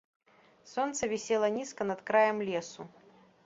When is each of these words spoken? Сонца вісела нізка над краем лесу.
Сонца 0.71 1.01
вісела 1.13 1.47
нізка 1.59 1.89
над 1.93 2.03
краем 2.11 2.43
лесу. 2.51 2.91